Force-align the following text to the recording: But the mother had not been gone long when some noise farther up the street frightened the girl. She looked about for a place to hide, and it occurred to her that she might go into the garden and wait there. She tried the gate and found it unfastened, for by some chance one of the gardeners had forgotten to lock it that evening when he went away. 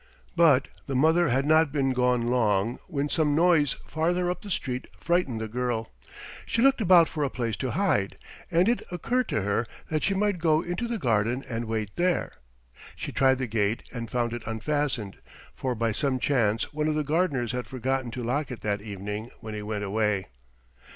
But 0.35 0.67
the 0.87 0.95
mother 0.95 1.27
had 1.29 1.45
not 1.45 1.71
been 1.71 1.91
gone 1.93 2.23
long 2.25 2.79
when 2.87 3.07
some 3.07 3.35
noise 3.35 3.73
farther 3.85 4.31
up 4.31 4.41
the 4.41 4.49
street 4.49 4.87
frightened 4.99 5.39
the 5.39 5.47
girl. 5.47 5.91
She 6.47 6.63
looked 6.63 6.81
about 6.81 7.07
for 7.07 7.23
a 7.23 7.29
place 7.29 7.55
to 7.57 7.69
hide, 7.77 8.17
and 8.49 8.67
it 8.67 8.81
occurred 8.91 9.29
to 9.29 9.43
her 9.43 9.67
that 9.91 10.01
she 10.01 10.15
might 10.15 10.39
go 10.39 10.61
into 10.63 10.87
the 10.87 10.97
garden 10.97 11.43
and 11.47 11.65
wait 11.65 11.91
there. 11.97 12.31
She 12.95 13.11
tried 13.11 13.37
the 13.37 13.45
gate 13.45 13.83
and 13.93 14.09
found 14.09 14.33
it 14.33 14.41
unfastened, 14.47 15.17
for 15.53 15.75
by 15.75 15.91
some 15.91 16.17
chance 16.17 16.73
one 16.73 16.87
of 16.87 16.95
the 16.95 17.03
gardeners 17.03 17.51
had 17.51 17.67
forgotten 17.67 18.09
to 18.09 18.23
lock 18.23 18.49
it 18.49 18.61
that 18.61 18.81
evening 18.81 19.29
when 19.41 19.53
he 19.53 19.61
went 19.61 19.83
away. 19.83 20.29